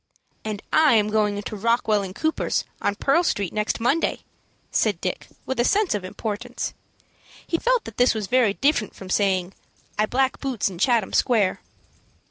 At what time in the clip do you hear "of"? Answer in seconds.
5.93-6.03